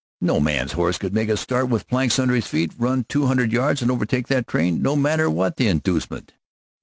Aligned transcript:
No 0.19 0.39
man's 0.39 0.71
horse 0.71 0.97
could 0.97 1.13
make 1.13 1.29
a 1.29 1.37
start 1.37 1.69
with 1.69 1.87
planks 1.87 2.17
under 2.17 2.33
his 2.33 2.47
feet, 2.47 2.73
run 2.75 3.03
two 3.07 3.27
hundred 3.27 3.51
yards 3.51 3.83
and 3.83 3.91
overtake 3.91 4.29
that 4.29 4.47
train, 4.47 4.81
no 4.81 4.95
matter 4.95 5.29
what 5.29 5.57
the 5.57 5.67
inducement. 5.67 6.33